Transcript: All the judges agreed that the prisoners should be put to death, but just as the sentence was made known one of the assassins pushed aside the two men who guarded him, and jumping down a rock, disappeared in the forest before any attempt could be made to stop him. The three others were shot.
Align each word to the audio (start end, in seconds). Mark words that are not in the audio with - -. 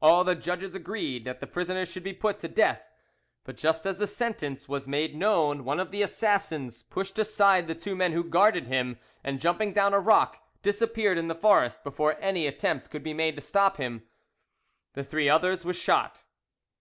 All 0.00 0.22
the 0.22 0.36
judges 0.36 0.76
agreed 0.76 1.24
that 1.24 1.40
the 1.40 1.48
prisoners 1.48 1.88
should 1.90 2.04
be 2.04 2.12
put 2.12 2.38
to 2.38 2.46
death, 2.46 2.80
but 3.42 3.56
just 3.56 3.84
as 3.86 3.98
the 3.98 4.06
sentence 4.06 4.68
was 4.68 4.86
made 4.86 5.16
known 5.16 5.64
one 5.64 5.80
of 5.80 5.90
the 5.90 6.00
assassins 6.00 6.84
pushed 6.84 7.18
aside 7.18 7.66
the 7.66 7.74
two 7.74 7.96
men 7.96 8.12
who 8.12 8.22
guarded 8.22 8.68
him, 8.68 9.00
and 9.24 9.40
jumping 9.40 9.72
down 9.72 9.92
a 9.92 9.98
rock, 9.98 10.46
disappeared 10.62 11.18
in 11.18 11.26
the 11.26 11.34
forest 11.34 11.82
before 11.82 12.16
any 12.20 12.46
attempt 12.46 12.88
could 12.88 13.02
be 13.02 13.12
made 13.14 13.34
to 13.34 13.42
stop 13.42 13.78
him. 13.78 14.04
The 14.92 15.02
three 15.02 15.28
others 15.28 15.64
were 15.64 15.72
shot. 15.72 16.22